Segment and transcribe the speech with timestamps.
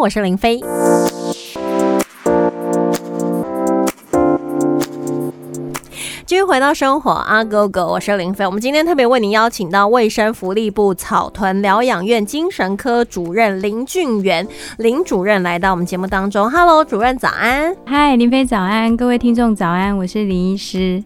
[0.00, 0.58] 我是林飞。
[6.24, 8.46] 继续回到生活啊，Go Go，我是林飞。
[8.46, 16.50] 我们今天特别为您邀请到卫生福利部草屯疗养院精神科主任林俊元林主任来到我们节目当中。
[16.50, 17.76] Hello，主任早安。
[17.84, 21.04] 嗨，林飞早安，各位听众早安，我是林医师。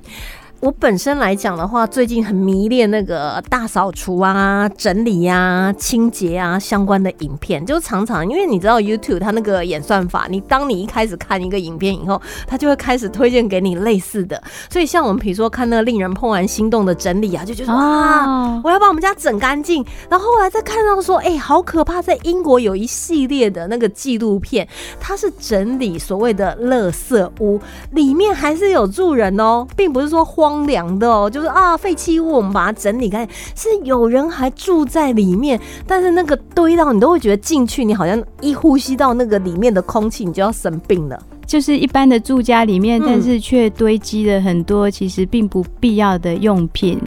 [0.65, 14.43] 我本身来讲的话，最近很迷恋那个大扫除啊、整理呀、清洁啊相关的影片，就常常因为你知道 YouTube 它那个演算法，你当你一开始看一个影片以后，它就会开始推荐给你类似的。
[14.71, 19.85] 所以像我们比如说看那个令人怦然心动的整理啊，就觉得哇，我要把我们家整干净。
[20.09, 24.67] 然后后来再看到说，哎，好可怕，在英国有一系列的那个纪录片，
[24.99, 30.54] 它是整理所谓的垃圾屋，里面还是有住人哦，并不是说荒。
[30.55, 41.21] 荒凉的哦，就是啊，废弃物我们把它整理干净，是有人还住在里面，但是那个堆到你都会觉得进去，你好像一呼吸到那个里面的空气，你就要生病了。
[41.45, 46.99] 就是一般的住家里面，但是却堆积了很多其实并不必要的用品，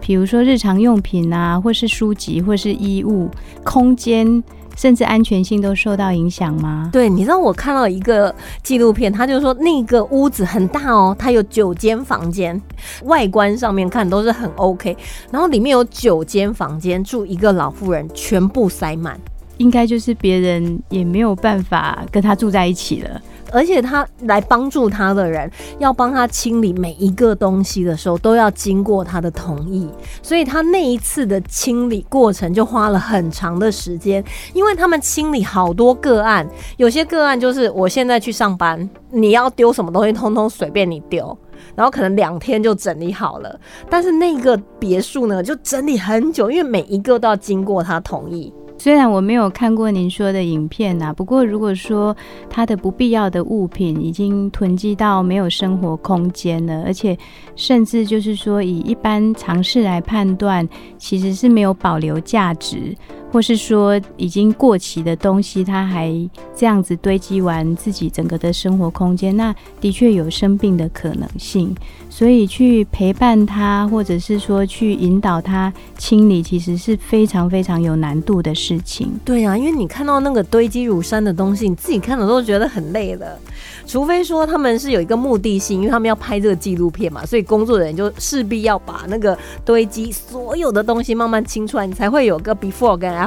[0.00, 3.30] 比如说日常用品啊，或是书籍，或是衣物，
[3.64, 4.42] 空间。
[4.76, 6.88] 甚至安全性都受到影响吗？
[6.92, 8.32] 对，你知道我看到一个
[8.62, 12.60] 纪录片，他就说那个屋子很大哦，它有九间房间，
[13.04, 14.96] 外观上面看都是很 OK，
[15.30, 19.18] 然后里面有九间房间住一个老妇人，全部塞满，
[19.56, 23.20] 应该就是别人也没有办法跟他住在一起了。
[23.52, 29.88] 而且他来帮助他的人，要帮他清理每一个东西的时候，都要经过他的同意。
[30.22, 41.36] 所以他那一次的清理过程就花了很长的时间，因为他们清理好多个案，有些个案就是我现在去上班，你要丢什么东西，通通随便你丢，
[41.74, 43.58] 然后可能两天就整理好了。
[43.88, 48.52] 但是那个别墅呢，就整理很久，因为每一个都要经过他同意。
[48.86, 52.16] 虽然我没有看过您说的影片呐，不过如果说
[52.48, 57.18] 它的不必要的物品已经囤积到没有生活空间了，而且
[57.56, 60.64] 甚至就是说以一般常识来判断，
[60.98, 62.94] 其实是没有保留价值。
[63.36, 66.10] 或是说已经过期的东西，它还
[66.56, 71.76] 这样子堆积完自己整个的生活空间，那的确有生病的可能性。
[72.08, 79.12] 所以去陪伴他，或者是说去引导他清理，其实是非常非常有难度的事情。
[79.22, 83.38] 对啊，因为你看到那个堆积如山的东西，你自己看了都觉得很累了。
[83.86, 93.25] 除非说他们是有一个目的性，因为他们要拍这个纪录片嘛，所以工作人员就势必要把那个堆积所有的东西慢慢清出来，你才会有个 before 跟。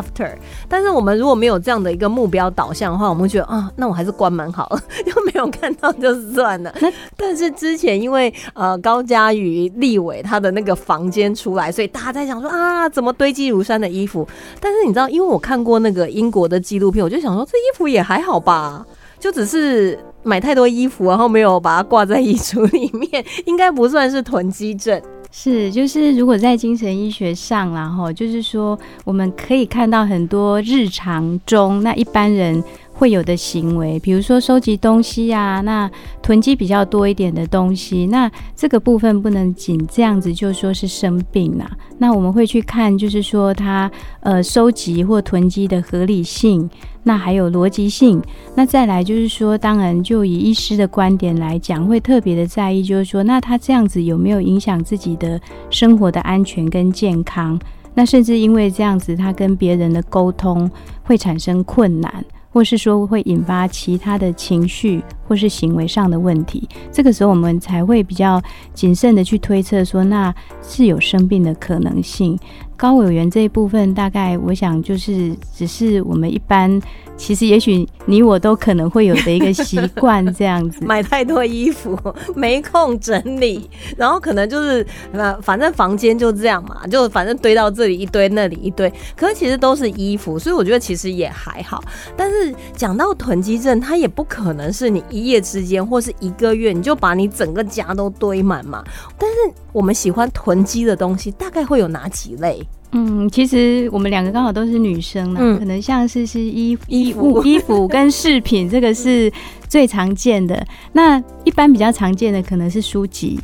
[0.67, 6.73] 但是我们如果没有这样的一个目标导向的话，我们觉得啊，那我还是关门好了， 又没有看到就算了。
[7.15, 14.27] 但是之前因为呃高嘉瑜立伟他的那个房间出来，所以大家在想说啊，怎么堆积如山的衣服？
[14.59, 18.85] 但是你知道，因为我看过那个英国的纪录片，我就想说这衣服也还好吧。
[19.19, 25.01] 就只是买太多衣服，然后没有把它挂在衣橱里面， 应该不算是囤积症。
[25.31, 32.63] 是，就是如果在精神医学上，然后就是说，我们可以看到很多日常中那一般人。
[32.91, 35.89] 会有的行为，比如说收集东西呀，那
[36.21, 41.65] 囤积比较多一点的东西，那这个部分不能仅这样子就说是生病啦。
[41.97, 43.89] 那我们会去看，就是说他
[44.19, 46.69] 呃收集或囤积的合理性，
[47.03, 48.21] 那还有逻辑性。
[48.55, 55.39] 那再来就是说，当然就以医师的观点来讲，会特别的在意，就是说，那他这样子有没有影响自己的
[55.69, 57.59] 生活的安全跟健康？
[57.93, 60.69] 那甚至因为这样子，他跟别人的沟通
[61.03, 62.23] 会产生困难。
[62.51, 68.41] 或是说会引发其他的情绪或是行为上的问题，这个时候我们才会比较
[68.73, 72.37] 谨慎的去推测说，那是有生病的可能性。
[72.75, 76.81] 高委员这一部分，大概我想就是只是我们一般，
[77.17, 81.99] 其实也许你我都可能会有的一个习惯，这样子 买太多衣服，
[82.37, 91.83] 没空整理，然后可能就是那反正房间就这样嘛，就反正堆到这里一堆，那里一堆，可是其实都是衣服，所以我觉得其实也还好。
[92.15, 98.83] 但是讲到囤积症，它也不可能是你一夜之间或是一个月你就把你整个家都堆满嘛。
[99.17, 99.35] 但是
[99.71, 102.65] 我们喜欢囤积的东西，大概会有哪几类？
[102.91, 109.31] 嗯，其实我们两个刚好都是女生呢，可能像是是衣衣物、衣服跟饰品，这个是
[109.67, 110.65] 最常见的。
[110.93, 113.39] 那一般比较常见的可能是书籍，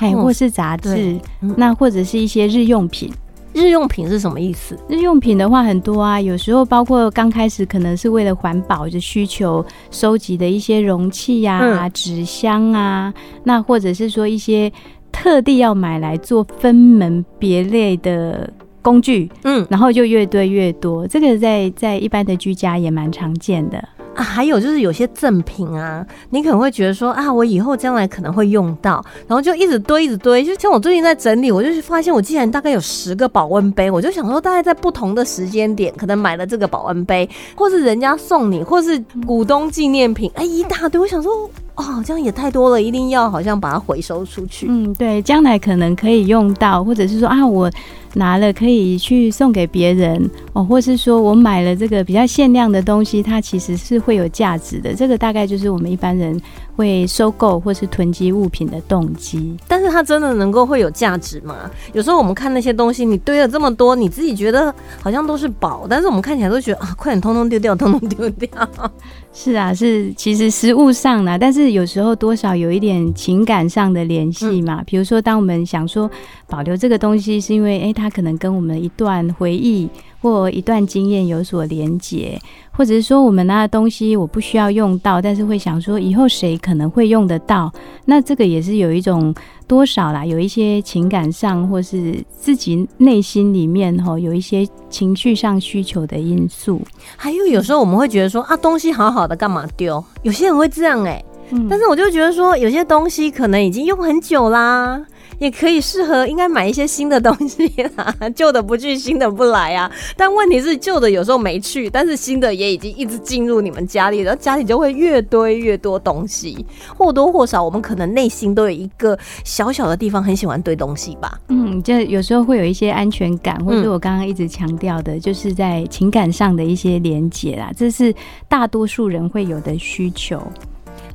[0.00, 1.20] 哎，或是杂志，
[1.58, 3.12] 那或者是一些日用品。
[3.52, 4.78] 日用品是什么意思？
[4.88, 13.12] 日用品的话很多啊，有时候包括刚开始可能是为了环保的需求收集的一些容器呀、纸箱啊，
[13.44, 14.72] 那或者是说一些
[15.10, 18.50] 特地要买来做分门别类的。
[18.80, 23.86] 工具，嗯，然后就越堆越多，这个在在一般的居家也蛮常见的
[24.18, 30.44] 啊，还有就是有些赠品啊，你可能会觉得说啊，我以后将来可能会用到，然后就一直堆，一直堆。
[30.44, 41.00] 就像我最近在整理，我就发现我竟然大概有十个保温杯，我就想说，大概在不同的时间点，可能买了这个保温杯，或是人家送你，或是股东纪念品，哎，一大堆。
[41.00, 41.48] 我想说。
[41.78, 44.66] 哦，这样也太多了，一定要好像把它回收出去。
[44.68, 47.70] 嗯，对，将来可能可以用到，或者是说啊，我
[48.14, 54.94] 拿了可以去送给别人哦，或是说我买了这个比较限量的东西，它其实是会有价值的。
[54.94, 56.40] 这个大概就是我们一般人
[56.76, 59.56] 会收购或是囤积物品的动机。
[59.66, 61.70] 但是它真的能够会有价值吗？
[61.92, 68.48] 有时候我们看那些东西，你堆了这么多，你自己觉得好像都是宝，但是我们看起来都觉得啊，快点通通丢掉，通通丢掉。
[69.30, 74.82] 是啊，是其实实物上呢，但是有时候多少有一点情感上的联系嘛。
[74.84, 76.10] 比如说，当我们想说
[76.48, 79.88] 保留这个东西，是因为哎，它可能跟我们一段回忆。
[80.20, 82.36] 或一段经验有所连结，
[82.72, 87.72] 或者是说我们拿的东西我不需要用到，但是会想说以后谁可能会用得到，
[88.04, 89.32] 那这个也是有一种
[89.68, 96.82] 多少啦，有一些情感上或是自己内心里面吼有一些情绪上需求的因素。
[97.16, 100.02] 还有有时候我们会觉得说啊，东西好好的干嘛丢？
[100.22, 101.24] 有些人会这样哎，
[101.70, 105.00] 但是我就觉得说有些东西可能已经用很久啦。
[105.38, 108.14] 也可以适合，应该买一些新的东西啦。
[108.34, 109.90] 旧的不去，新的不来啊。
[110.16, 116.66] 但问题是，旧的有时候没去，但是新的也已经一直进入你们家里，然后家里就会越堆越多东西。
[116.96, 121.38] 或多或少，我们可能内心都有一个小小的地方很喜欢堆东西吧。
[121.48, 127.70] 嗯，就有时候会有一些安全感，或者我刚刚一直强调的，就是在情感上的一些连结啦。
[127.76, 128.14] 这是
[128.48, 130.42] 大多数人会有的需求。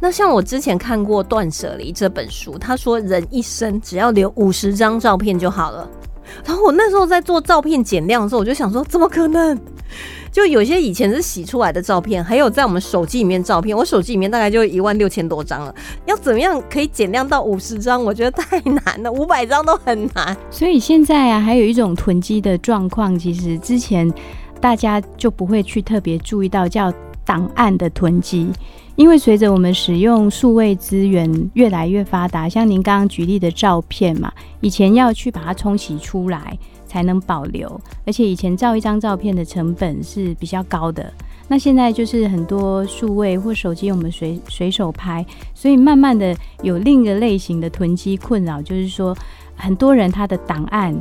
[0.03, 5.89] 那像我之前看过《断舍离》这本书，他说人一生只要留五十张照片就好了。
[6.43, 9.57] 然后我那时候在做照片减量的时候，我就想说，怎么可能？
[10.29, 15.73] 就有些以前是洗出来的照片，还有在我们手机里面照片，我手机里面大概就一万六千多张了。
[16.05, 18.03] 要怎么样可以减量到五十张？
[18.03, 20.35] 我觉得太难了，五百张都很难。
[20.51, 24.13] 所以现在啊，还有一种囤积的状况，其实之前
[24.59, 26.91] 大家就不会去特别注意到，叫
[27.25, 28.49] 档案的囤积。
[28.95, 34.31] 因为随着我们使用数位资源越来越发达，像您刚刚举例的照片嘛，
[34.61, 36.55] 以前要去把它冲洗出来
[36.85, 41.11] 才能保留，而且以前照一张照片的成本是比较高的。
[41.47, 49.17] 那现在就是很多数位或手机，我们随随手拍，所以慢慢的有另一个类型的囤积困扰，就是说
[49.55, 50.95] 很多人他的档案、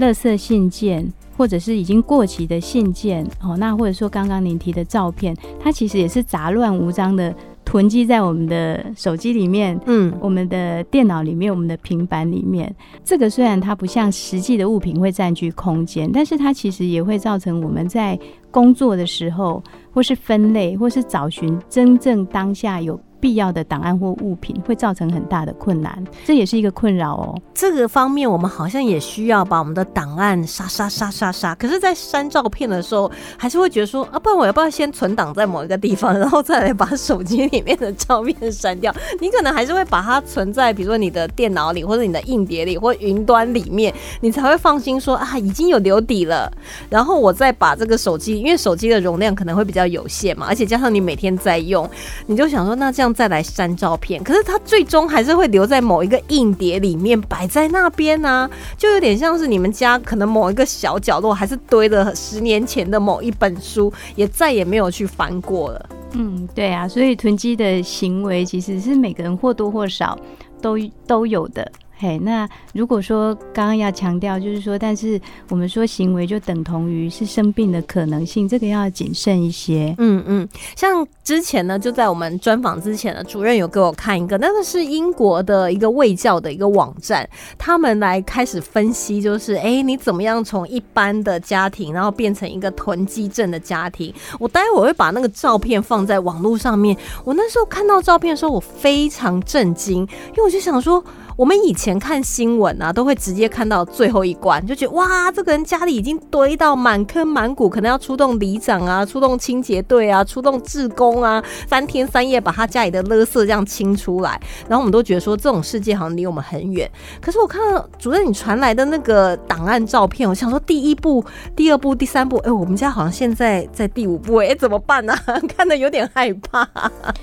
[0.00, 1.08] 垃圾信件。
[1.36, 7.34] 或者是已经过期的信件哦，那或者说刚刚您提的照片，它其实也是杂乱无章的
[7.64, 12.74] 囤积在我们的手机里面，嗯，我们的电脑里面，我们的平板里面。
[13.04, 18.18] 这个虽然它不像实际的物品会占据空间，但是它其实也会造成我们在
[18.50, 19.62] 工作的时候，
[19.92, 22.98] 或是分类，或是找寻真正当下有。
[23.20, 27.40] 必要的档案或物品会造成很大的困难，这也是一个困扰哦。
[27.54, 31.54] 这个方面我们好像也需要把我们的档案杀杀杀杀杀。
[31.54, 38.94] 可是，在删照片的时候，还是会觉得说啊，不然我要不要先存档在某一个地方，然后再来把手机里面的照片删掉？
[39.20, 46.52] 你可能还是会把它存在，比如说你的电脑里，或者你的硬碟里，或云端里面，你才会放心说啊，已经有留底了。
[46.90, 51.88] 然后我再把这个手机，因为手机的容量可能会比较有限嘛，而且加上你每天在用，
[52.26, 53.05] 你就想说那这样。
[53.12, 65.88] 再来删照片，可是它最终还是会留在某一个硬碟里面，摆在那边呢，就有点像是你们家可能某一个小角落，还是堆了十年前的某一本书，也再也没有去翻过了。
[66.12, 70.18] 嗯，对啊，所以囤积的行为其实是每个人或多或少
[70.62, 71.70] 都都有的。
[71.98, 79.94] 嘿，那如果说刚刚要强调，就是说，但是我们说行为就等同于是生病的可能性，这个要谨慎一些。
[79.96, 87.26] 嗯嗯，像之前呢，就在我们专访之前呢，主任有给我看一个，那个是英国的一个卫教的一个网站，
[87.56, 94.12] 他们来开始分析，就是哎，你怎么样从一般的家庭，然后变成一个囤积症的家庭？
[94.38, 96.94] 我待会儿会把那个照片放在网络上面。
[97.24, 101.02] 我那时候看到照片的时候，我非常震惊，因为我就想说。
[101.36, 114.40] 我们以前看新闻啊，都会直接看到最后一关，就觉得哇，这个人家里已经堆到满坑满谷，可能要出动里长啊，出动清洁队啊，出动志工啊，三天三夜把他家里的垃圾这样清出来。
[114.66, 116.90] 然后我们都觉得说，这种世界好像离我们很远。
[117.20, 121.22] 可是我看到主任你传来的那个档案照片，我想说第一步、
[121.54, 125.14] 第二步、第三步，哎，我们家好像现在在第五步，哎，怎么办呢？
[125.54, 126.66] 看的有点害怕，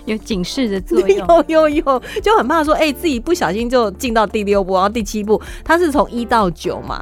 [0.06, 3.92] 有警示的作用，有有有，就很怕说，哎，自己不小心就。
[4.04, 7.02] 进到第六步，然后第七步，它是从一到九嘛。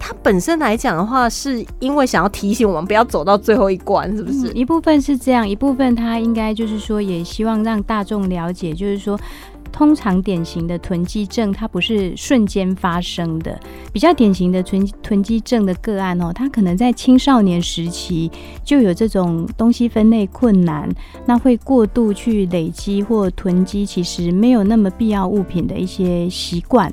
[0.00, 4.50] 它本身来讲的话，是因为想要提醒我们不要走到最后一关，是不是？
[4.52, 9.16] 一部分是这样，一部分它应该就是说，也希望让大众了解，就是说。
[9.72, 13.58] 通常典型的囤积症，它不是瞬间发生的。
[13.92, 18.30] 比较典型的囤囤积症的个案哦，它可能在青少年时期
[18.64, 20.88] 就有这种东西分类困难，
[21.26, 26.92] 那会过度去累积或囤积，其实没有那么必要物品的一些习惯。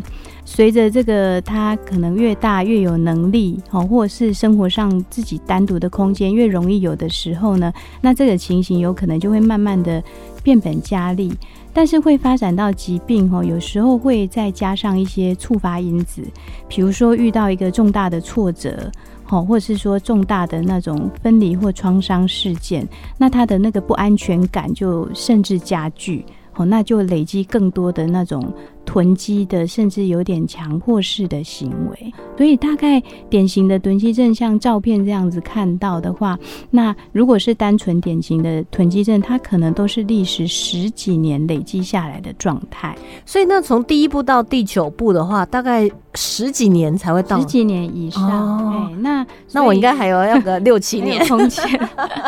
[0.49, 10.01] 随着这个他可能越大越有能力好，或者是生活上自己单独的空间越容易有的时候呢，那这个情形有可能就会慢慢的
[10.41, 11.31] 变本加厉。
[11.73, 16.23] 但是会发展到疾病哦，有时候会再加上一些触发因子，
[16.69, 18.89] 比如说遇到一个重大的挫折，
[19.25, 22.87] 好，或者是说重大的那种分离或创伤事件，
[23.17, 28.51] 那他的那个不安全感就甚至加剧，好，那就累积更多的那种。
[28.87, 36.39] 囤积的，甚至有点强迫式的行为，所以大概典型的囤积症，像照片这样子看到的话，
[36.71, 42.95] 那如果是单纯典型的囤积症，它可能都是历时十几年累积下来的状态。
[43.25, 48.71] 所以那从第一步到第九步的话，大概十几年才会到，十几年以上。
[48.71, 51.67] 哎，那那我应该还有要个 六七年空间。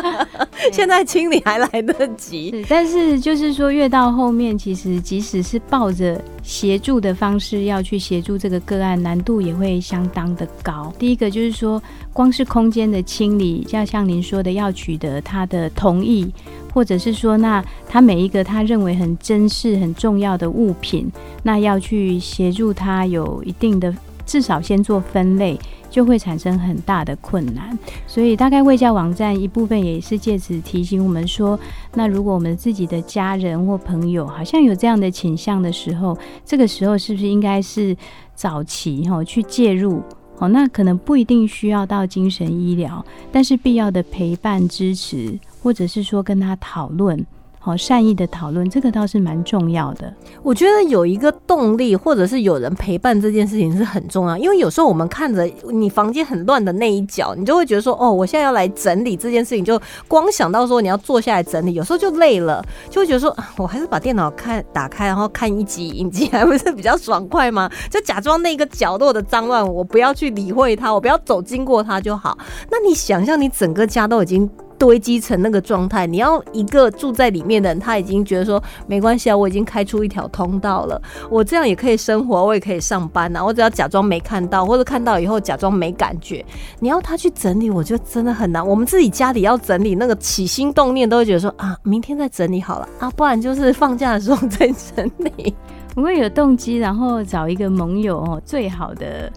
[0.74, 6.22] 现在清理还来得及，但是就是说越到后面，其实即使是抱着。
[6.50, 10.92] 协助的方式要去协助这个个案，难度也会相当的高。
[10.98, 11.80] 第一个就是说，
[12.12, 16.28] 光是空间的清理，要像您说的，要取得他的同意，
[16.74, 21.08] 或者是说，那他每一个他认为很珍视、很重要的物品，
[21.44, 23.96] 那要去协助他有一定的，
[24.30, 25.60] 至少先做分类。
[25.92, 31.60] 就会产生很大的困难，所以大概卫教网站一部分也是借此提醒我们说，
[31.96, 37.98] 那如果我们自己的家人或朋友好像有这样的倾向的时候，这个时候是不是应该是
[38.36, 40.00] 早期哈去介入？
[40.38, 47.26] 哦，那可能不一定需要到精神医疗，但是必要的陪伴支持，或者是说跟他讨论。
[47.62, 50.12] 好，善意的讨论，这个倒是蛮重要的。
[50.42, 54.38] 我觉得有一个动力，或者是有人陪伴这件事情是很重要。
[54.38, 67.70] 因为有时候我们看着你房间很乱的那一角，你就会觉得说，哦，我现在要来整理这件事情，就光想到说你要坐下来整理，有时候就累了，就会觉得说，我还是把电脑看打开，然后看一集影集，还不是比较爽快吗？
[67.90, 72.38] 就假装那个角落的脏乱，我不要去理会它，我不要走经过它就好。
[72.72, 74.50] 那你想象你整个家都已经。
[74.80, 86.44] 堆积成那个状态，你要一个住在里面的人，他已经觉得说没关系啊，我已经开出一条通道了，我这样也可以生活，我也可以上班呐，我只要假装没看到，或者看到以后假装没感觉。
[86.80, 88.66] 你要他去整理，我觉得真的很难。
[88.66, 95.54] 我们自己家里要整理，那个起心动念都会觉得说啊，明天再整理好了啊，不然就是放假的时候 再整理。
[95.96, 99.30] 我会有动机，然后找一个盟友哦，最好的。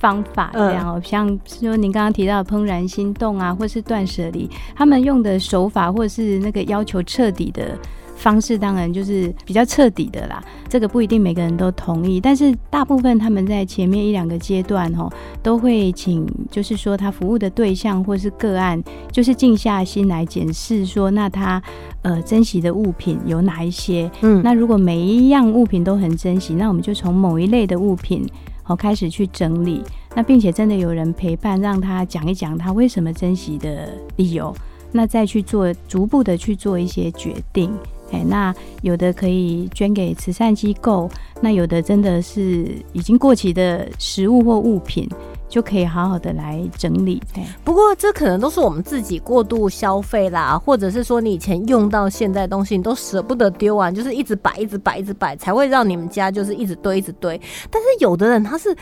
[0.00, 7.78] 方法这样哦，像说您刚刚提到怦然心动啊，或是断舍离，他们用的手法或是那个要求彻底的
[8.16, 10.42] 方式，当然就是比较彻底的啦。
[10.70, 15.10] 这个不一定每个人都同意，但是大部分他们在前面一两个阶段哦，
[15.42, 21.62] 都会请，就是说他服务的对象或是个案，就是静下心来检视说，那他
[22.00, 24.10] 呃珍惜的物品有哪一些？
[24.22, 28.26] 嗯，那如果每一样物品都很珍惜，那我们就从某一类的物品。
[28.70, 29.82] 我开始去整理，
[30.14, 34.54] 那并且真的有人陪伴，让他讲一讲他为什么珍惜的理由，
[34.92, 37.68] 那再去做逐步的去做一些决定。
[38.12, 41.10] 哎，那有的可以捐给慈善机构，
[41.40, 45.08] 那有的真的是已经过期的食物或物品。
[45.50, 47.20] 就可以好好的来整理。
[47.62, 57.38] 不过这可能都是我们自己过度消费啦，或者是说你以前用到现在东西你都舍不得丢完，就是一直摆、一直摆、一直摆，才会让你们家就是一直堆、一直堆。
[57.68, 58.74] 但是有的人他是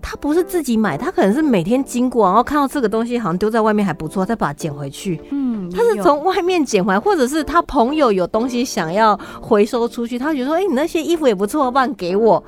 [0.00, 5.20] 他不是自己买，他可能是每天经过，然后看到这个东西好像丢在外面还不错，再把它捡回去。
[5.30, 12.42] 嗯，他是从外面捡回来，或者是他朋友有东西想要回收出去，他觉得说：“哎，你那些衣服也不错，不然给我。”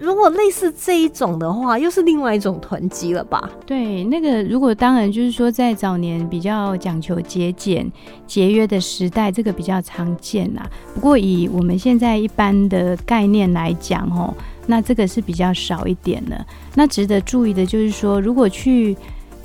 [0.00, 3.50] 如果类似这一种的话，又是另外一种囤积了吧？
[3.66, 7.86] 对，那个如果当然就是说，在早年比较讲求节俭、
[8.26, 10.66] 节约的时代，这个比较常见啦。
[10.94, 14.34] 不过以我们现在一般的概念来讲，哦，
[14.66, 16.46] 那这个是比较少一点的。
[16.74, 18.96] 那值得注意的就是说，如果去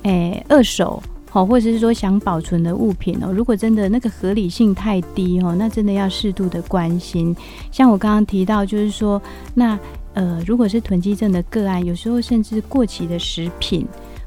[0.04, 7.36] 诶二手，好，或者是说想保存的物品哦，如果真的那个合理性太低哦，那真的要适度的关心。
[7.74, 9.22] 像我刚刚提到，就是说
[9.54, 9.78] 那。
[10.16, 13.86] 呃，如果是囤积症的个案，有时候甚至过期的食品，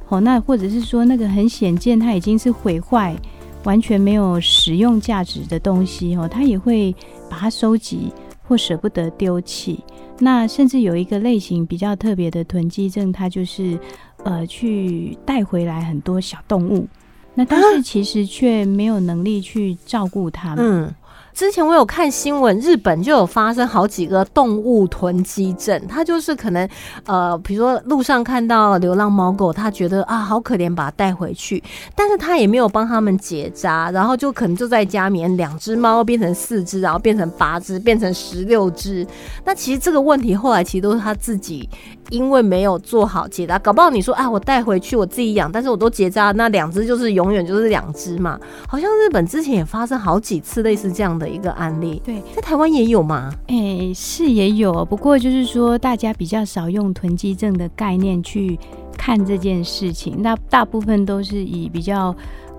[0.09, 3.17] 哦，那或者是说那个很显见它已经是毁坏、
[3.65, 6.95] 完全没有使用价值的东西，哦，他也会
[7.29, 8.13] 把它收集
[8.47, 9.83] 或舍不得丢弃。
[10.19, 13.79] 那甚至有一个类型比较特别的囤积症，它就是
[14.25, 16.87] 呃去带回来很多小动物，
[17.35, 20.95] 那但是其实却没有能力去照顾它们。
[21.39, 26.69] 之前我有看新闻，日本就有发生好几个动物囤积症，它就是可能
[27.07, 31.63] 呃，比如说路上看到流浪猫狗，他觉得啊好可怜，把它带回去，
[31.95, 39.07] 但是他也没有帮他们结扎，然后就可能就在家里面两只猫变成四只，然后变成八只，变成十六只。
[39.45, 41.71] 那其实这个问题后来其实都是他自己
[42.11, 48.37] 因为没有做好结扎，搞不好你说啊我带回去我自己养，但是我都结扎，那两只就是永远就是两只嘛。
[48.67, 53.33] 好像日本之前也发生好几次类似这样的一个案例，对，在台湾也有吗？
[53.47, 58.59] 哎，是也有，不过就是说大家比较少用囤积症的概念去
[58.97, 62.15] 看这件事情，那大部分都是以比较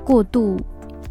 [0.06, 0.58] 过度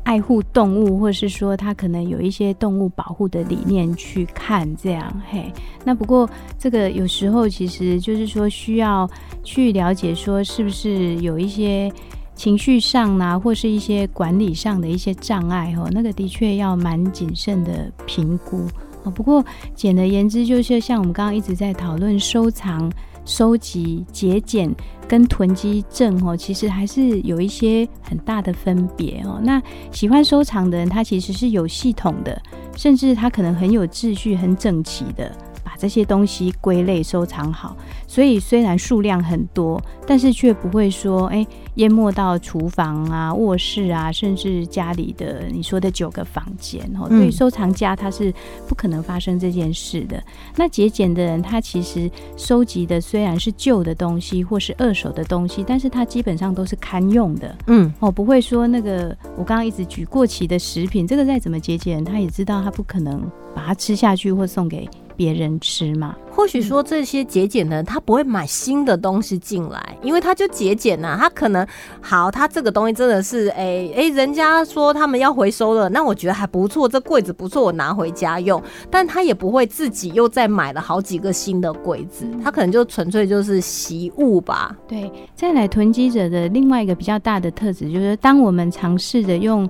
[0.04, 5.22] 爱护动物，或是说他可能有一些动物保护的理念去看这样。
[5.30, 5.52] 嘿，
[5.84, 9.08] 那不过这个有时候其实就是说需要
[9.42, 11.92] 去了解，说是不是有一些。
[12.38, 18.64] 情绪上呢，或是一些管理上的一些障碍哦，那个的确要蛮谨慎的评估
[19.02, 19.10] 哦。
[19.10, 22.88] 不过简而言之，就是像我们刚刚一直在讨论收藏、
[23.24, 24.72] 收集、节俭
[25.08, 29.40] 跟囤积症哦，其实还是有一些很大的分别哦。
[29.42, 32.40] 那喜欢收藏的人，他其实是有系统的，
[32.76, 35.36] 甚至他可能很有秩序、很整齐的。
[35.78, 37.76] 这些东西归类收藏好，
[38.08, 47.08] 所以虽然数量很多，但是却不会说哎淹没到厨房啊、卧室啊，甚至家里的你说的九个房间哦。
[47.08, 48.34] 对于收藏家，他是
[48.66, 50.20] 不可能发生这件事的。
[50.56, 57.56] 那节俭的人，他其实收集的虽然是旧的东西或是二手的东西，但是他基本上都是堪用的。
[57.68, 63.22] 嗯，哦，不会说那个我刚刚一直举过期的食品，这个再怎么节俭，他也知道他不可能
[63.54, 64.88] 把它吃下去或送给。
[65.18, 66.14] 别人吃嘛？
[66.30, 71.16] 或许说这些节俭的人，他不会买新的东西进来，因为他就节俭呐。
[71.20, 71.66] 他可能
[72.00, 78.62] 好，他这个东西真的是，哎哎，人家说他们要回收了，那我觉得还不错，这柜子不错，我拿回家用。
[78.88, 84.76] 但他也不会自己又再买了好几个新的柜子，他可能就纯粹就是习物吧。
[84.86, 89.68] 对，再来囤积者的另外一个比较大的特质，就是当我们尝试着用。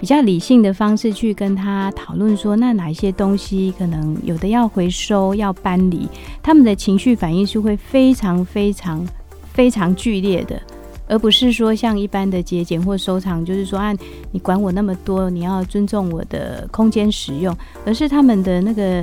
[0.00, 6.06] 比较理性的方式去跟他讨论说，那哪一些东西可能有的要回收、要搬离，
[6.42, 9.06] 他们的情绪反应是会非常非常
[9.52, 10.60] 非常剧烈的，
[11.06, 13.94] 而不是说像一般的节俭或收藏，就是说啊，
[14.30, 19.02] 你管我那么多，你要尊重我的空间使用，而是他们的那个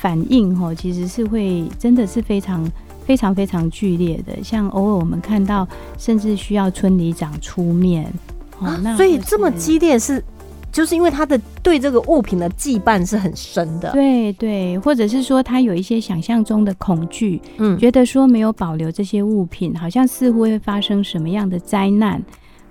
[0.00, 2.68] 反应哈，其实是会真的是非常
[3.04, 8.12] 非常非常剧烈的，像偶尔我们看到，甚至需要村里长出面。
[8.60, 10.22] 啊，所以这么激烈是，
[10.70, 22.22] 就是因为他的对这个物品的羁绊是很深的，对对，或者是说他有一些想象中的恐惧，嗯，觉得说没有保留这些物品，好像似乎会发生什么样的灾难，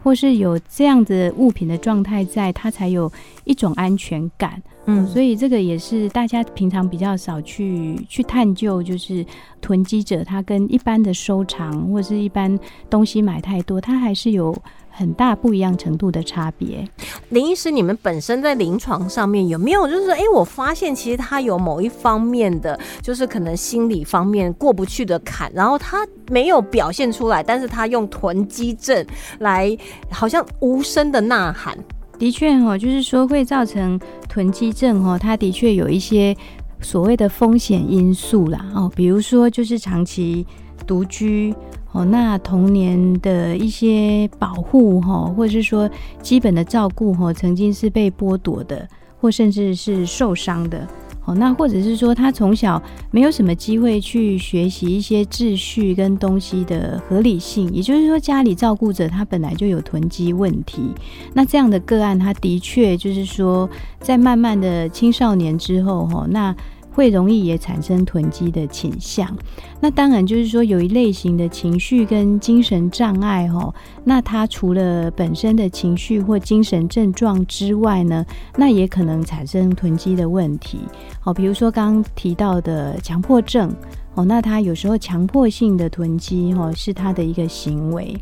[0.01, 3.11] 或是有这样的物品的状态，在他才有
[3.43, 9.25] 一种安全感，嗯，所以这个也是大家平常比较少去去探究，就是
[9.59, 12.57] 囤积者他跟一般的收藏或者是一般
[12.89, 14.55] 东西买太多，他还是有。
[14.99, 16.85] 很大不一样程度的差别。
[17.29, 29.05] 林医师，你们本身在临床上面有没有就是说，哎，我发现其实他有某一方面的，就是可能心理方面过不去的坎，然后他没有表现出来，但是他用囤积症
[29.39, 29.77] 来，
[30.11, 31.77] 好像无声的呐喊。
[32.17, 36.35] 的确哦，就是说会造成囤积症哦，它的确有一些
[36.81, 40.45] 所谓的风险因素啦哦，比如说就是长期
[40.85, 41.55] 独居。
[41.91, 45.89] 哦，那童年的一些保护哈，或者是说
[46.21, 48.87] 基本的照顾哈，曾经是被剥夺的，
[49.19, 50.87] 或甚至是受伤的。
[51.25, 60.91] 哦，那或者是说他从小没有什么机会去学习一些秩序跟东西的合理性，也就是说家里照顾者他本来就有囤积问题。
[61.33, 63.67] 那这样的个案，他的确就是说
[63.99, 66.55] 在慢慢的青少年之后哈，那。
[66.99, 69.33] 会容易也产生囤积的倾向，
[69.79, 78.25] 那当然就是说有一类型的情绪跟精神障碍哦，那它除了本身的情绪或精神症状之外呢，
[78.57, 80.79] 那也可能产生囤积的问题。
[81.21, 83.73] 好，比如说刚刚提到的强迫症
[84.15, 88.13] 哦，那他有时候强迫性的囤积哦是他的一个行为，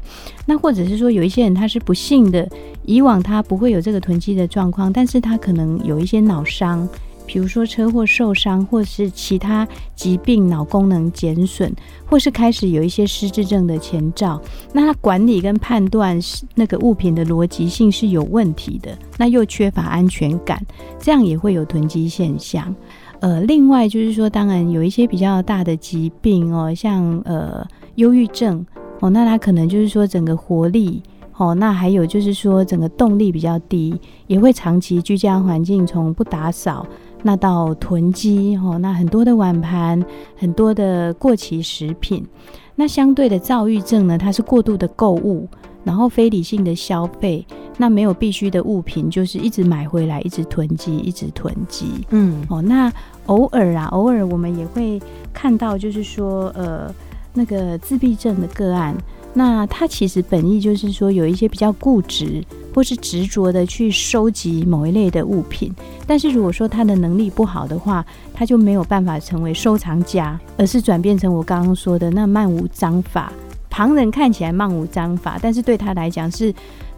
[0.45, 2.47] 那或者是说有一些人他是不幸的，
[2.85, 6.87] 以往他不会有这个囤积的状况，但是他可能有一些脑伤。
[7.27, 11.71] 比如说车祸受伤，或是其他疾病，脑功能减损，
[12.05, 14.41] 或是开始有一些失智症的前兆，
[14.73, 20.65] 那他管理跟判断是那个物品的逻辑性是有问题的，那又缺乏安全感，
[20.97, 22.73] 这样也会有囤积现象。
[23.19, 28.65] 呃，另外就是说，当然有一些比较大的疾病哦，像呃忧郁症。
[28.99, 31.03] 哦，那他可能就是说整个活力。
[31.39, 36.83] 哦，那还有就是说，整个动力比较低，也会长期居家环境从不打扫，
[37.27, 40.01] 那到囤积，哦，那很多的碗盘，
[40.37, 42.25] 很多的过期食品，
[42.73, 45.45] 那相对的躁郁症呢，它是过度的购物，
[45.83, 52.89] 然后非理性的消费，那没有必须的物品，就是一直买回来，一直囤积，一直囤积，嗯，哦，那
[53.25, 54.97] 偶尔啊，偶尔我们也会
[55.33, 56.89] 看到，就是说，呃，
[57.33, 58.95] 那个自闭症的个案。
[59.37, 65.71] 那他其实本意就是说，有一些比较固执或是执着的去收集某一类的物品，
[66.07, 73.31] 但是如果说他的能力不好的话，他就没有办法成为收藏家，而是转变成我刚刚说的那漫无章法。
[73.69, 76.51] 旁人看起来漫无章法，但是对他来讲是。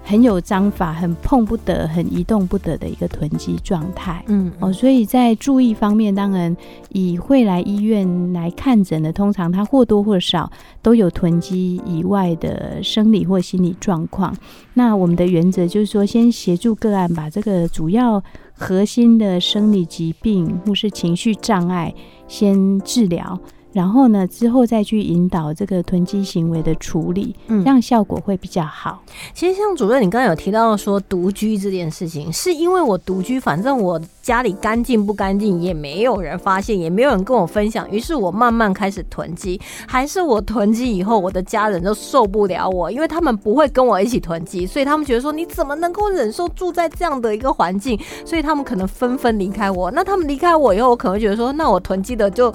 [0.09, 4.25] 很有章法，很碰不得，很移动不得的一个囤积状态。
[4.25, 6.57] 嗯，哦，所以在注意方面，当然
[6.89, 14.35] 以会来医院来看诊的，通常他或多或少都有囤积以外的生理或心理状况。
[14.73, 18.23] 那我们的原则就是说，先协助个案把这个主要
[18.55, 21.93] 核心的生理疾病或是情绪障碍
[22.27, 23.39] 先治疗。
[23.71, 29.01] 然后呢，之后再去引导这个囤积行为的处理，这样效果会比较好。
[29.33, 39.59] 其实像主任，你刚刚有提到说独居这件事情，是因为我独居，反正我家里干净不干净也没有人发现，也没有人跟我分享，于是我慢慢开始囤积。
[39.87, 47.99] 还是我囤积以后，我的家人都受不了我，因为他们不会跟我一起囤积，所以他们觉得说你怎么能够忍受住在这样的一个环境？
[48.25, 49.91] 所以他们可能纷纷离开我。
[49.91, 52.51] 那他们离开我以后，我可能会觉得说，那我囤积的就。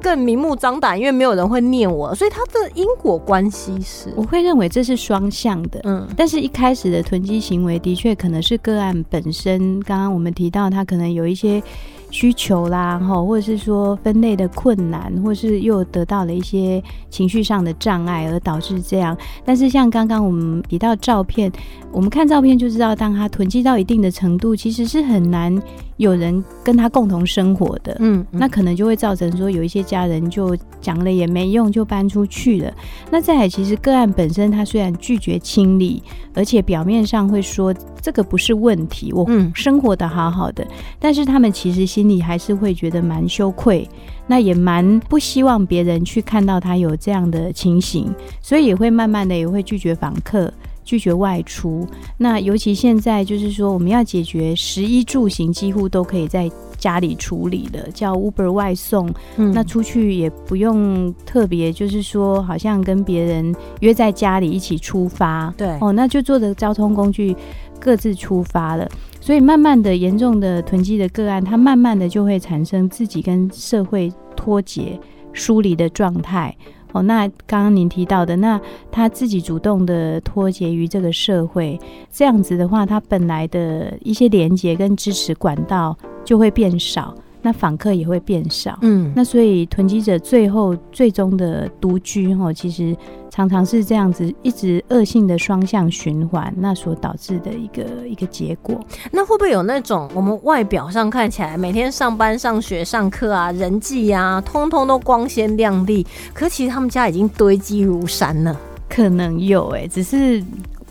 [0.00, 5.80] 更明目张胆，因为没有人会念我，所以它的因果关系是，我会认为这是双向的。
[5.84, 11.62] 嗯，但是一开始的囤积行为的确可能是个案本身，刚刚我们提到他可能有一些。
[12.10, 19.16] 需求啦，哈，或者是说分类的困难，或是又得到了一些情绪上的障碍，而导致这样。
[19.44, 21.52] 但是像刚刚我们提到照片，
[21.92, 25.54] 我们看照片就知道，当他囤积到一定的程度，其实是很难
[25.98, 27.96] 有人跟他共同生活的。
[28.00, 32.72] 嗯，那可能就会造成说有一些家人就讲了也没用，就搬出去了。
[33.10, 40.66] 那再来，其实个案本身他虽然拒绝清理，而且表面上会说这个不是问题，我生活的好好的，
[40.98, 41.97] 但是他们其实。
[41.98, 43.88] 心里还是会觉得蛮羞愧，
[44.28, 48.06] 那也蛮不希望别人去看到他有这样的情形，
[48.40, 50.52] 所以也会慢慢的也会拒绝访客，
[50.84, 51.84] 拒绝外出。
[52.16, 59.12] 那尤其现在就是说，我们要解决食衣住行，几乎都可以在家里处理了，叫 Uber 外送。
[59.38, 65.52] 嗯，那出去也不用特别，就是说好像跟别人约在家里一起出发。
[65.56, 67.36] 对，哦，那就坐着交通工具
[67.80, 68.88] 各自出发了。
[69.28, 74.98] 所以，慢慢的，严重的囤积的个案，它慢慢的就会产生自己跟社会脱节、
[75.34, 76.56] 疏离的状态。
[76.92, 78.58] 哦，那刚刚您提到的，那
[78.90, 81.78] 他自己主动的脱节于这个社会，
[82.10, 87.14] 这样子的话，他本来的一些连接跟支持管道就会变少。
[87.40, 92.96] 那访客也会变少，嗯，那所以囤积者最后最终的独居哈，其实
[93.38, 98.84] 常常是这样子，一直恶性的双向循环，那所导致的一个一个结果。
[99.12, 108.60] 那会不会有那种我们外表上看起来每天上班、上学、上课啊，人际啊，通通都光鲜亮丽，可其实他们家已经堆积如山了？
[108.88, 110.42] 可能有哎，只是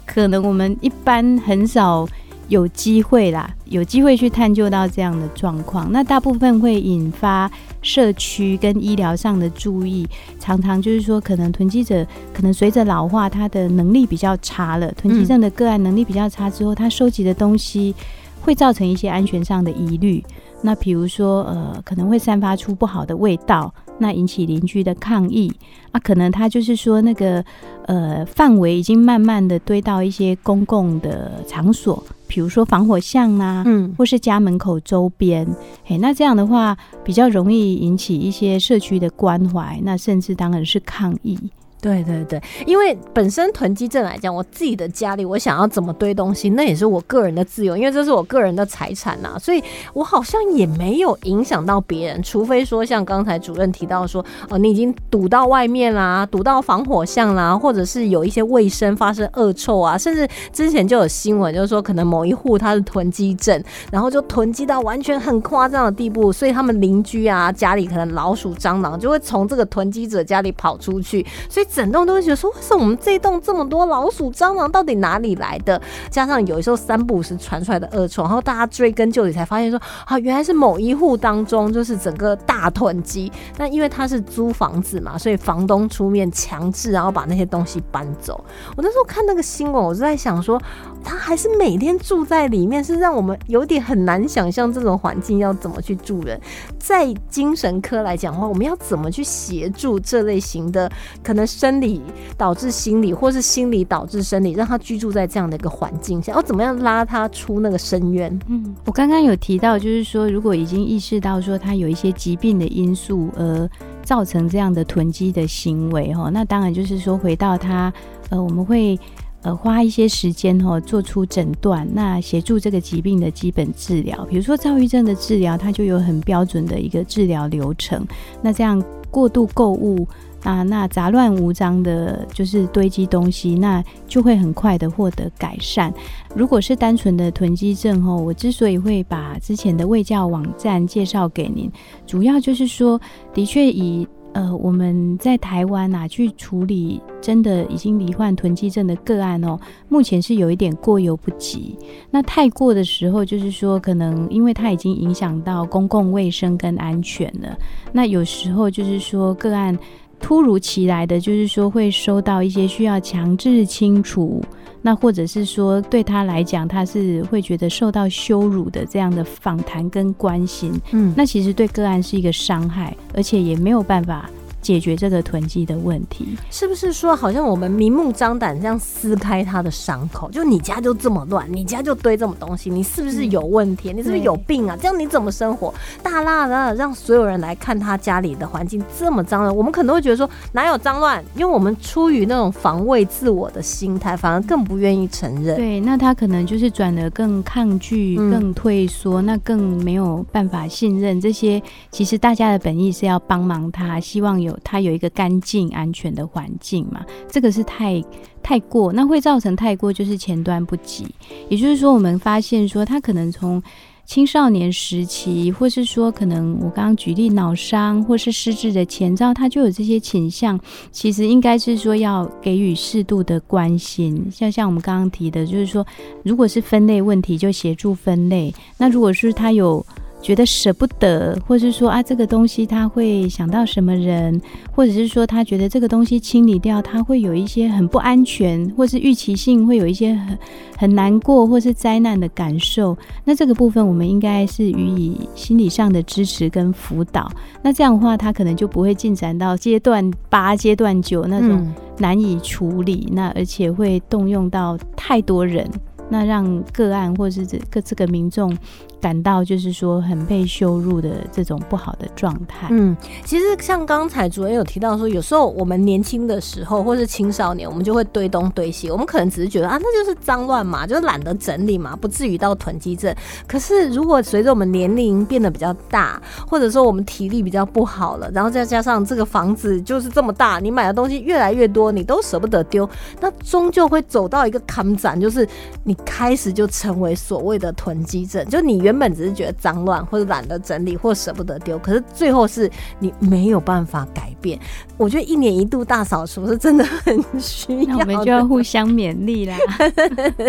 [0.06, 2.08] 可能我们一般很少。
[2.48, 7.50] 有机会啦，有机会去探究到这样的状况，那大部分会引发
[7.82, 10.08] 社区跟医疗上的注意。
[10.40, 14.92] 常常就是说，可能囤积者可能随着老化，他的能力比较差了。
[14.94, 17.94] 囤积症的个案能力比较差之后，他收集的东西
[18.42, 20.24] 会造成一些安全上的疑虑。
[20.62, 25.52] 那比如说，呃，可能会散发出不好的味道，那引起邻居的抗议。
[25.92, 27.44] 啊，可能他就是说，那个
[27.86, 32.04] 呃范围已经慢慢的堆到一些公共的场所。
[32.28, 35.48] 比如说防火巷啊，嗯，或是家门口周边，
[35.88, 41.40] 哎，那这样的话比较容易引起一些社区的关怀，那甚至当然是抗议。
[41.80, 49.64] 对对对，因为本身囤积症来讲，我自己的家里我想要怎么堆东西，那也是我个人的自由，因为这是我个人的财产呐，所以
[49.94, 71.67] 我好像也没有影响到别人，除非说像刚才主任提到说，哦，你已经堵到外面啦，堵到防火巷啦，或者是有一些卫生发生恶臭啊，甚至之前就有新闻，就是说可能某一户他是囤积症，然后就囤积到完全很夸张的地步，所以他们邻居啊家里可能老鼠、蟑螂就会从这个囤积者家里跑出去，所以。
[71.72, 75.80] 整栋都会觉得说，为什么我们这栋这么多老鼠、蟑螂，到底哪里来的？
[76.10, 83.32] 加上有时候三不五时传出来的恶臭，然后大家追根究底才发现说，啊，原来是某一户当中就是整个大囤积。
[83.58, 88.44] 那因为他是租房子嘛，所以房东出面强制，然后把那些东西搬走。
[88.76, 90.62] 我那时候看那个新闻，我就在想说，
[91.04, 96.40] 他还是每天住在里面，是让我们有点很难想象这种环境要怎么去住人。
[96.78, 100.90] 在精神科来讲的话，我们要怎么去协助这类型的
[101.24, 102.02] 可能生理
[102.38, 108.40] 导致心理，或是心理导致生理，让他居住在这样的一个环境下，要怎么样拉他出那个深渊？
[108.48, 113.70] 嗯，我刚刚有提到，就是说，如果已经意识到说他有一些疾病的因素，而
[114.04, 117.92] 造成这样的囤积的行为，哈，那当然就是说，回到他，
[118.30, 119.00] 呃，我们会。
[119.48, 124.26] 呃，花一些时间哈，做出诊断，那协助这个疾病的基本治疗。
[124.30, 128.06] 比如说躁郁症的治疗，它就有很标准的一个治疗流程。
[128.42, 130.06] 那这样过度购物
[130.44, 135.94] 啊，那杂乱无章的，就是堆积东西，那就会很快的获得改善。
[136.36, 141.72] 如果是单纯的囤积症哦，我之所以会把之前的卫教网站介绍给您，
[142.06, 143.00] 主要就是说，
[143.34, 144.06] 的确以。
[144.38, 151.76] 呃，我们在台湾啊，去处理真的已经罹患囤积症的个案哦，目前是有一点过犹不及。
[152.12, 157.58] 那太过的时候，就是说可能因为它已经影响到公共卫生跟安全了。
[157.92, 159.76] 那有时候就是说个案
[160.20, 164.40] 突如其来的，就是说会收到一些需要强制清除。
[164.82, 174.30] 那或者是说，对他来讲，他是会觉得受到羞辱的这样的访谈跟关心，嗯，那其实对个案是一个伤害，而且也没有办法。
[174.68, 180.30] 解决这个囤积的问题，是不是说好像我们明目张胆这样撕开他的伤口？
[180.30, 183.94] 就你家就这么乱，你家就堆这么东西，你是不是有问题？
[183.94, 184.76] 你是不是有病啊？
[184.78, 185.74] 这样你怎么生活？
[186.04, 191.24] 大大的让所有人来看他家里的环境这么脏乱，我们可能会觉得说哪有脏乱？
[191.38, 195.56] 因为我们出于那种防卫自我的心态，反而更不愿意承认。
[195.56, 201.64] 对，那他可能就是转得更抗拒、更退缩，那更没有办法信任这些。
[201.90, 204.57] 其实大家的本意是要帮忙他，希望有。
[204.64, 207.06] 它有一个干净、安全的环境嘛？
[207.30, 208.04] 这个是太
[208.42, 211.06] 太过，那会造成太过，就是前端不及。
[211.50, 213.62] 也就是说，我们发现说，他可能从
[214.06, 220.60] 青少年时期，或是说可能我刚刚举例脑伤或是失智的前兆，他就有这些倾向。
[220.92, 225.86] 其实应该是说要给予适度的关心，像像我们刚刚提的，就是说，
[226.24, 228.54] 如果是分类问题，就协助分类。
[228.78, 229.86] 那如果是他有。
[230.22, 240.38] 觉得舍不得，或是说啊，这个东西他会想到什么人，或者是说他觉得这个东西清理掉，他会有一些很不安全，或是预期性会有一些很
[240.78, 242.98] 很难过，或是灾难的感受。
[243.24, 247.32] 那这个部分我们应该是予以心理上的支持跟辅导。
[247.62, 255.70] 那这样的话，他可能就不会进展到阶段八、阶段九那种难以处理，那而且会动用到太多人，
[256.10, 258.56] 那让个案或是这个这个民众。
[259.00, 262.68] 感到就是说很被羞辱的这种不好的状态。
[262.72, 273.14] 嗯，其实像刚才主任有提到说，有时候我们年轻的时候或是青少年，我们就会堆东堆西，我们可能只是觉得啊，那就是脏乱嘛，就是懒得整理嘛，不至于到囤积症。
[273.48, 282.90] 可是如果随着我们年龄变得比较大，或者说我们体力比较不好了，然后再加上这个房子就是这么大，你买的东西越来越多，你都舍不得丢，
[283.22, 285.48] 那终究会走到一个坎展，就是
[285.84, 288.87] 你开始就成为所谓的囤积症，就你。
[288.88, 294.58] 原本只是觉得脏乱，或者懒得整理，或舍不得丢，可是最后是你没有办法改变。
[294.96, 299.58] 我觉得一年一度大扫除是真的很需要，我们就要互相勉励啦。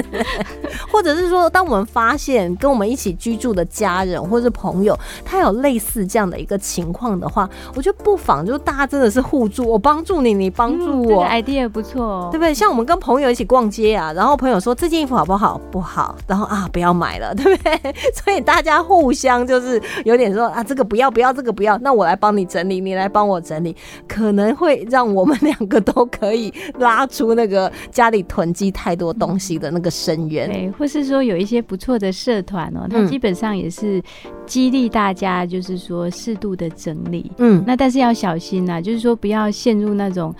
[0.88, 12.54] 或者是说，当我们发现跟我们一起居住的家人或是朋友，他有类似这样的一个情况的话，我觉得不妨就是大家真的是互助，我帮助你，你帮助我，idea 不错，哦对不对？
[12.54, 15.60] 像我们跟朋友一起逛街啊，然后朋友说这件衣服好不好？
[15.70, 17.94] 不好，然后啊不要买了，对不对？
[18.14, 30.48] 所以大家互相就是有点说啊，这个不要，不要这个不要，那我来帮你整理，你来帮我整理，可能会让我们两个都可以拉出那个家里囤积太多东西的那个深渊。
[30.50, 34.02] 对，或是说有一些不错的社团哦，它基本上也是
[34.46, 37.30] 激励大家，就是说适度的整理。
[37.38, 40.34] 嗯，那但是要小心呐，就是说不要陷入那种。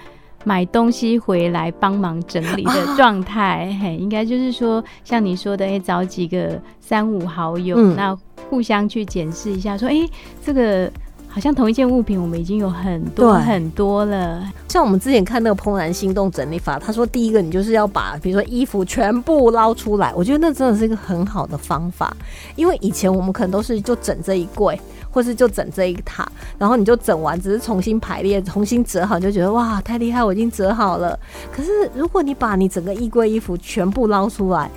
[0.45, 8.17] 买东西回来帮忙整理的状态，嘿，应该就是说，像你说的，哎，找几个三五好友，那
[8.49, 10.09] 互相去检视一下，说，哎，
[10.43, 10.91] 这个
[11.29, 14.43] 好像同一件物品，我们已经有很多很多了。
[14.69, 22.17] 像我们之前看那个《怦然心动整理法》，他说第一个你就是要把，比如说衣服全部捞出来，我觉得那真的是一个很好的方法，
[22.57, 24.79] 因为以前我们可能都是就整这一柜。
[25.19, 31.19] 或或是就整这一塔，然后你就整完，只是重新排列、重新折好，就觉得哇，太厉害，我已经折好了。
[31.51, 34.71] 可是如果你把你整个衣柜衣服全部捞出来，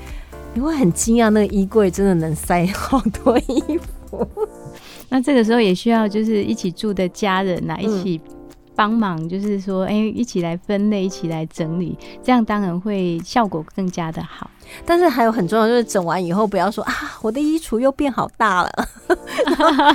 [0.56, 3.77] 你会很惊讶，那个衣柜真的能塞好多衣
[4.10, 4.27] 服。
[5.10, 8.19] 那这个时候也需要就是一起住的家人呐，一起。
[8.82, 14.50] 帮忙就是说，哎，一起来分类，一起来整理，这样当然会效果更加的好。
[14.84, 18.72] 但是还有很重要，就是整完以后不要说啊，我的衣橱又变好大了，
[19.46, 19.94] 然后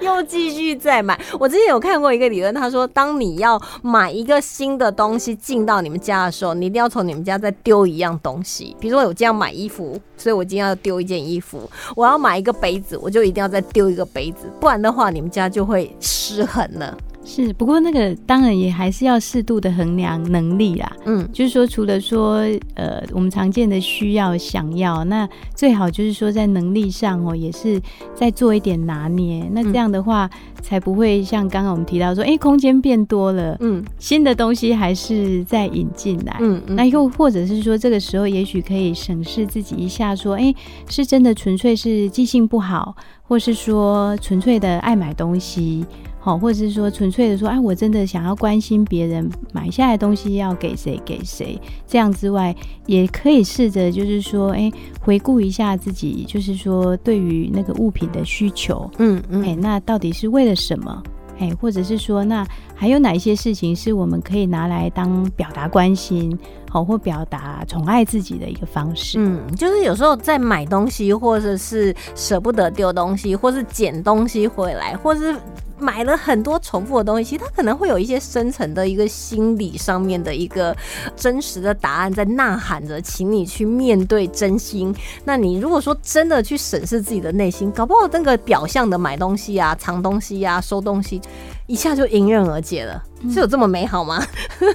[0.00, 1.20] 又继续再买。
[1.40, 8.76] 我之前有看过一个理论，他说，当你要买一个新的东西进到你们家的时候，你一定要从你们家再丢一样东西。
[8.78, 11.58] 比如说，我今天要买衣服，所以我今天要丢一件衣服；
[11.96, 16.96] 我要买一个杯子，我就一定要再丢一个杯子，不然的话，你们家就会失衡了。
[17.28, 20.90] 是，不过那个当然也还是要适度的衡量能力啦。
[21.06, 22.36] 嗯，就是说除了说
[22.74, 27.82] 呃我们常见的需要想要，那最好就是说在能力上哦也是
[28.14, 29.44] 再做一点拿捏。
[29.50, 30.30] 那这样的话
[30.62, 36.36] 才不会像刚刚我们提到说，哎，空间变多了，嗯，新的东西还是在引进来。
[36.38, 40.54] 嗯嗯，那又或者是说这个时候也许可以审视自己一下，说，哎，
[40.88, 45.84] 是真的纯粹是记性不好，或是说纯粹的爱买东西。
[46.26, 52.52] 好，或者是说纯粹的说，哎，我真的想要关心别人买下来东西要给谁给谁，这样之外，
[52.86, 54.68] 也可以试着就是说，哎，
[55.00, 61.00] 回顾一下自己，就是说对于那个物品的需求，嗯嗯，哎，那到底是为了什么？
[61.38, 66.36] 哎，或者是说，那还有哪一些事情是我们可以拿来当表达关心，
[66.70, 69.18] 好，或表达宠爱自己的一个方式？
[69.18, 75.34] 嗯，就是有时候在买东西，或者是舍不得丢东西，或是捡东西回来，或是。
[75.78, 80.74] 买了很多重复的东西，其实他可能会有一些深层的一个心理上面的一个
[81.14, 84.96] 真实的答案在呐喊着，请你去面对真心。
[85.26, 91.20] 那你如果说真的去审视自己的内心，搞不好那个表象的买东西啊、藏东西啊、收东西，
[91.66, 94.22] 一下就迎刃而解了，是有这么美好吗？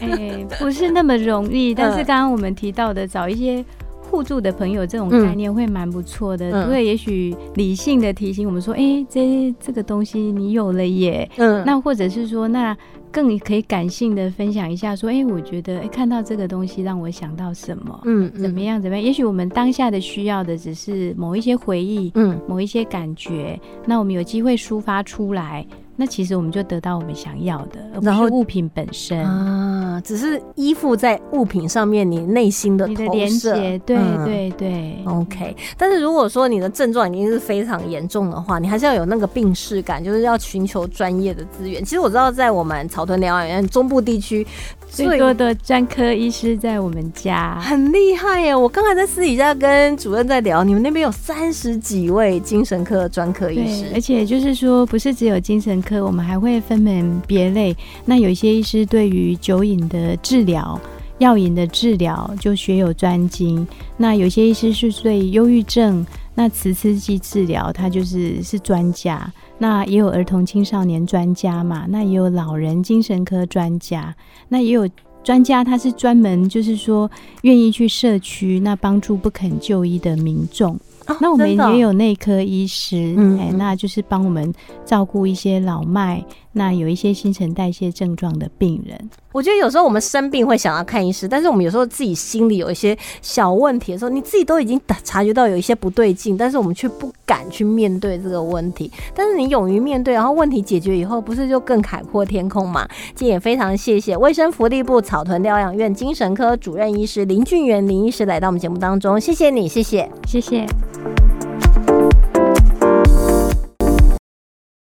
[0.02, 1.74] 哎，不是那么容易。
[1.76, 3.64] 但是刚刚我们提到的，找一些。
[4.10, 12.76] 互助的朋友这种概念会蛮不错的，因为也许理性的提醒我们说，哎，这这个东西你有了耶，嗯，那或者是说，那
[13.10, 19.06] 更可以感性的分享一下，说，哎，我觉得，哎，看到这个东西让我想到什么，嗯，怎么样，怎么样？
[19.06, 25.66] 也许我们当下的需要的只是某一些回忆，嗯，某一些感觉，那我们有机会抒发出来。
[26.02, 33.54] 那其实我们就得到我们想要的，然后物品本身啊，只是依附在物品上面，你内心的投射，
[33.86, 35.56] 对对对，OK。
[35.78, 41.84] 但是如果说你的症状已经是非常严重的话，你还是要有那个病视感，就是要寻求专业的资源。
[41.84, 44.48] 其实我知道，在我们草屯疗养院中部地区。
[44.92, 48.54] 最多的专科医师在我们家，很厉害耶！
[48.54, 57.76] 我刚才在私底下跟主任在聊，你们那边有三十几位精神科专科医师，而且就是说，不是只有精神科，我们还会分门别类。
[58.04, 60.78] 那有一些医师对于酒瘾的治疗、
[61.20, 66.06] 药瘾的治疗就学有专精，那有些医师是对忧郁症。
[66.34, 69.30] 那磁刺激治疗，他就是是专家。
[69.62, 74.16] 那也有儿童青少年专家嘛，那也有老人精神科专家，
[74.50, 74.90] 那也有
[75.24, 77.10] 专家，他是专门就是说
[77.44, 80.76] 愿意去社区，那帮助不肯就医的民众。
[81.20, 84.52] 那我们也有内科医师，哎，那就是帮我们
[84.84, 86.26] 照顾一些老迈。
[86.54, 98.92] 那有一些新陈代谢症状的病人，我觉得有时候我们生病会想要看医师，但是我们有时候自己心里有一些小问题的时候，你自己都已经察觉到有一些不对劲，但是我们却不敢去面对这个问题。
[99.16, 102.86] 但是你勇于面对，然后问题解决以后，不是就更海阔天空吗？
[103.16, 110.66] 今天也非常谢谢卫生福利部草屯疗养院精神科主任医师林俊元林医师来到我们节目当中，谢谢你，谢谢，谢谢。